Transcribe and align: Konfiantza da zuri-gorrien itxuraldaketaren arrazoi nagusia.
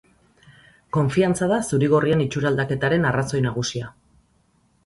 Konfiantza 0.97 1.49
da 1.51 1.59
zuri-gorrien 1.71 2.25
itxuraldaketaren 2.25 3.07
arrazoi 3.11 3.43
nagusia. 3.49 3.93